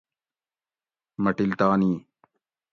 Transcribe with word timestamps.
مٹلتانی 1.23 1.93